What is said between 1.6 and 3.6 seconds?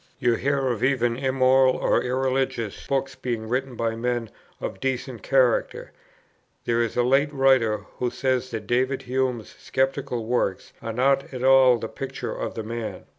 or irreligious books being